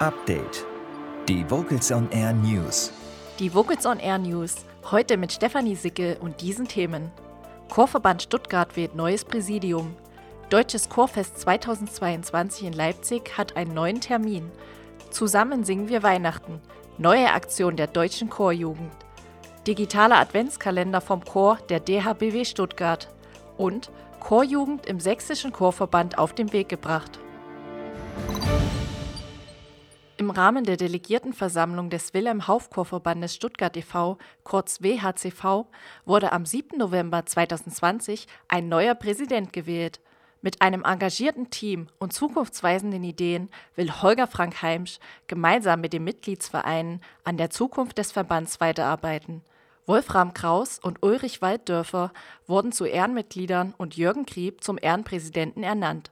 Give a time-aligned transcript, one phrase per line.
[0.00, 0.64] Update.
[1.28, 2.92] Die Vocals on Air News.
[3.40, 4.64] Die Vocals on Air News.
[4.92, 7.10] Heute mit Stefanie Sicke und diesen Themen.
[7.68, 9.96] Chorverband Stuttgart wählt neues Präsidium.
[10.50, 14.52] Deutsches Chorfest 2022 in Leipzig hat einen neuen Termin.
[15.10, 16.60] Zusammen singen wir Weihnachten.
[16.96, 18.92] Neue Aktion der deutschen Chorjugend.
[19.66, 23.08] Digitaler Adventskalender vom Chor der DHBW Stuttgart.
[23.56, 23.90] Und
[24.20, 27.18] Chorjugend im Sächsischen Chorverband auf den Weg gebracht.
[30.28, 35.64] Im Rahmen der Delegiertenversammlung des Wilhelm Hauff Chorverbandes Stuttgart e.V., kurz WHCV,
[36.04, 36.76] wurde am 7.
[36.76, 40.00] November 2020 ein neuer Präsident gewählt.
[40.42, 47.00] Mit einem engagierten Team und zukunftsweisenden Ideen will Holger Frank Heimsch gemeinsam mit den Mitgliedsvereinen
[47.24, 49.40] an der Zukunft des Verbands weiterarbeiten.
[49.86, 52.12] Wolfram Kraus und Ulrich Walddörfer
[52.46, 56.10] wurden zu Ehrenmitgliedern und Jürgen Krieb zum Ehrenpräsidenten ernannt.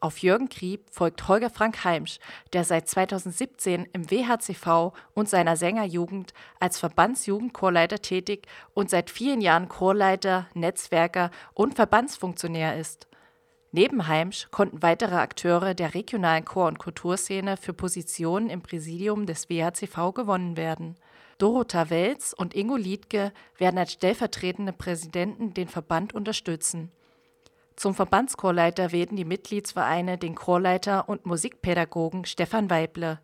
[0.00, 2.20] Auf Jürgen Krieb folgt Holger Frank Heimsch,
[2.52, 9.68] der seit 2017 im WHCV und seiner Sängerjugend als Verbandsjugendchorleiter tätig und seit vielen Jahren
[9.68, 13.08] Chorleiter, Netzwerker und Verbandsfunktionär ist.
[13.72, 19.50] Neben Heimsch konnten weitere Akteure der regionalen Chor- und Kulturszene für Positionen im Präsidium des
[19.50, 20.94] WHCV gewonnen werden.
[21.38, 26.92] Dorota Welz und Ingo Liedke werden als stellvertretende Präsidenten den Verband unterstützen.
[27.78, 33.20] Zum Verbandschorleiter wählten die Mitgliedsvereine den Chorleiter und Musikpädagogen Stefan Weible.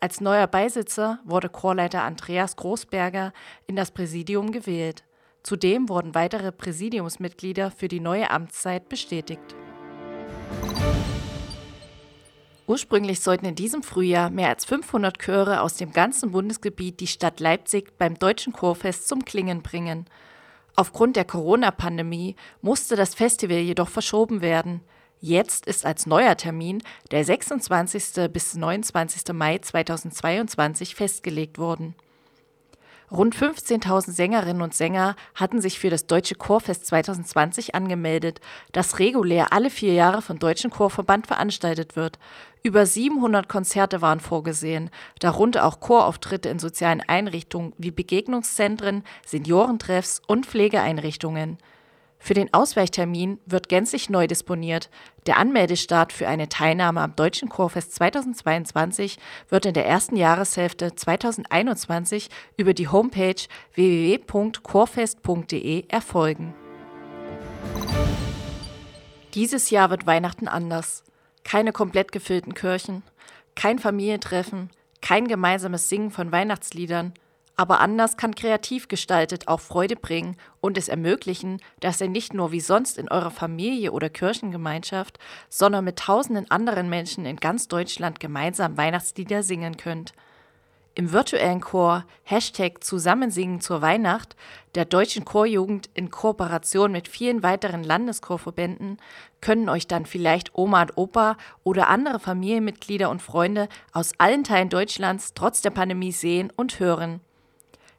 [0.00, 3.34] Als neuer Beisitzer wurde Chorleiter Andreas Großberger
[3.66, 5.04] in das Präsidium gewählt.
[5.42, 9.54] Zudem wurden weitere Präsidiumsmitglieder für die neue Amtszeit bestätigt.
[12.66, 17.40] Ursprünglich sollten in diesem Frühjahr mehr als 500 Chöre aus dem ganzen Bundesgebiet die Stadt
[17.40, 20.06] Leipzig beim Deutschen Chorfest zum Klingen bringen.
[20.74, 24.80] Aufgrund der Corona-Pandemie musste das Festival jedoch verschoben werden.
[25.20, 28.32] Jetzt ist als neuer Termin der 26.
[28.32, 29.32] bis 29.
[29.32, 31.94] Mai 2022 festgelegt worden.
[33.12, 38.40] Rund 15.000 Sängerinnen und Sänger hatten sich für das Deutsche Chorfest 2020 angemeldet,
[38.72, 42.18] das regulär alle vier Jahre vom Deutschen Chorverband veranstaltet wird.
[42.62, 50.46] Über 700 Konzerte waren vorgesehen, darunter auch Chorauftritte in sozialen Einrichtungen wie Begegnungszentren, Seniorentreffs und
[50.46, 51.58] Pflegeeinrichtungen.
[52.24, 54.90] Für den Ausweichtermin wird gänzlich neu disponiert.
[55.26, 59.18] Der Anmeldestart für eine Teilnahme am Deutschen Chorfest 2022
[59.48, 63.34] wird in der ersten Jahreshälfte 2021 über die Homepage
[63.74, 66.54] www.chorfest.de erfolgen.
[69.34, 71.02] Dieses Jahr wird Weihnachten anders.
[71.42, 73.02] Keine komplett gefüllten Kirchen,
[73.56, 77.14] kein Familientreffen, kein gemeinsames Singen von Weihnachtsliedern,
[77.56, 82.52] aber anders kann kreativ gestaltet auch Freude bringen und es ermöglichen, dass ihr nicht nur
[82.52, 85.18] wie sonst in eurer Familie oder Kirchengemeinschaft,
[85.48, 90.12] sondern mit tausenden anderen Menschen in ganz Deutschland gemeinsam Weihnachtslieder singen könnt.
[90.94, 94.36] Im virtuellen Chor Hashtag Zusammensingen zur Weihnacht
[94.74, 98.98] der Deutschen Chorjugend in Kooperation mit vielen weiteren Landeschorverbänden
[99.40, 104.68] können euch dann vielleicht Oma und Opa oder andere Familienmitglieder und Freunde aus allen Teilen
[104.68, 107.20] Deutschlands trotz der Pandemie sehen und hören.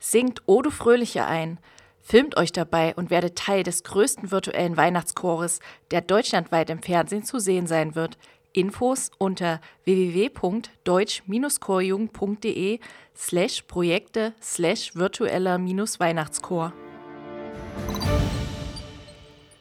[0.00, 1.58] Singt O du Fröhliche ein,
[2.00, 5.60] filmt euch dabei und werdet Teil des größten virtuellen Weihnachtschores,
[5.90, 8.16] der deutschlandweit im Fernsehen zu sehen sein wird.
[8.52, 12.80] Infos unter www.deutsch-chorjugend.de
[13.14, 16.72] slash Projekte slash virtueller Weihnachtschor.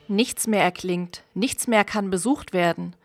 [0.07, 2.95] Nichts mehr erklingt, nichts mehr kann besucht werden.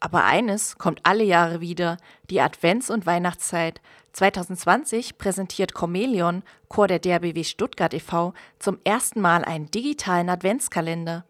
[0.00, 1.98] Aber eines kommt alle Jahre wieder,
[2.30, 3.82] die Advents- und Weihnachtszeit.
[4.12, 11.24] 2020 präsentiert Chomeleon, Chor der DRBW Stuttgart e.V., zum ersten Mal einen digitalen Adventskalender.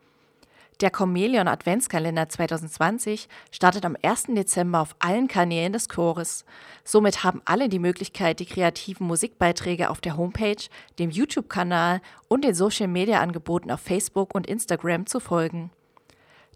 [0.81, 4.29] Der Chomeleon Adventskalender 2020 startet am 1.
[4.29, 6.47] Dezember auf allen Kanälen des Chores.
[6.85, 10.63] Somit haben alle die Möglichkeit, die kreativen Musikbeiträge auf der Homepage,
[10.99, 15.71] dem YouTube-Kanal und den Social-Media-Angeboten auf Facebook und Instagram zu folgen.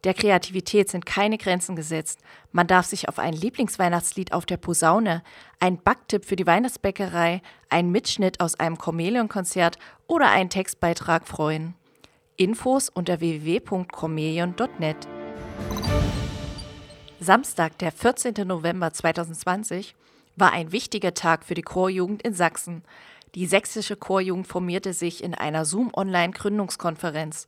[0.04, 2.20] Der Kreativität sind keine Grenzen gesetzt.
[2.52, 5.22] Man darf sich auf ein Lieblingsweihnachtslied auf der Posaune,
[5.60, 7.40] ein Backtipp für die Weihnachtsbäckerei,
[7.70, 11.74] einen Mitschnitt aus einem Chamäleon-Konzert oder einen Textbeitrag freuen.
[12.36, 15.08] Infos unter www.chameleon.net.
[17.20, 18.46] Samstag, der 14.
[18.46, 19.94] November 2020,
[20.36, 22.82] war ein wichtiger Tag für die Chorjugend in Sachsen.
[23.34, 27.46] Die sächsische Chorjugend formierte sich in einer Zoom-Online-Gründungskonferenz.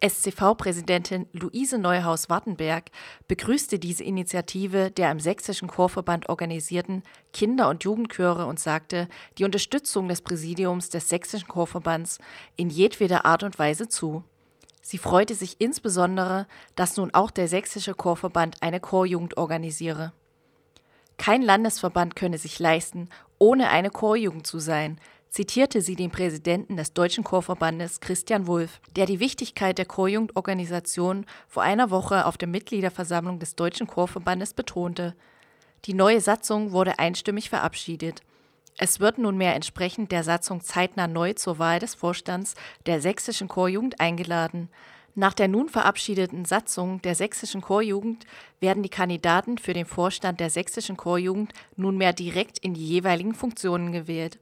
[0.00, 2.90] SCV-Präsidentin Luise Neuhaus-Wartenberg
[3.28, 7.02] begrüßte diese Initiative der im Sächsischen Chorverband organisierten
[7.32, 9.08] Kinder- und Jugendchöre und sagte
[9.38, 12.18] die Unterstützung des Präsidiums des Sächsischen Chorverbands
[12.56, 14.22] in jedweder Art und Weise zu.
[14.82, 20.12] Sie freute sich insbesondere, dass nun auch der Sächsische Chorverband eine Chorjugend organisiere.
[21.16, 23.08] Kein Landesverband könne sich leisten,
[23.38, 25.00] ohne eine Chorjugend zu sein,
[25.36, 31.62] zitierte sie den Präsidenten des Deutschen Chorverbandes Christian Wulff, der die Wichtigkeit der Chorjugendorganisation vor
[31.62, 35.14] einer Woche auf der Mitgliederversammlung des Deutschen Chorverbandes betonte.
[35.84, 38.22] Die neue Satzung wurde einstimmig verabschiedet.
[38.78, 42.54] Es wird nunmehr entsprechend der Satzung zeitnah neu zur Wahl des Vorstands
[42.86, 44.70] der sächsischen Chorjugend eingeladen.
[45.14, 48.24] Nach der nun verabschiedeten Satzung der sächsischen Chorjugend
[48.60, 53.92] werden die Kandidaten für den Vorstand der sächsischen Chorjugend nunmehr direkt in die jeweiligen Funktionen
[53.92, 54.38] gewählt.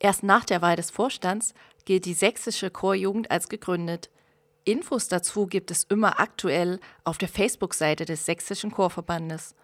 [0.00, 1.54] Erst nach der Wahl des Vorstands
[1.84, 4.10] gilt die sächsische Chorjugend als gegründet.
[4.64, 9.54] Infos dazu gibt es immer aktuell auf der Facebook-Seite des Sächsischen Chorverbandes.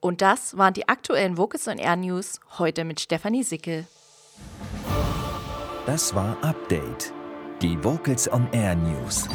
[0.00, 3.86] Und das waren die aktuellen Vocals on Air News heute mit Stefanie Sickel.
[5.86, 7.12] Das war Update.
[7.62, 9.28] Die Vocals on Air News.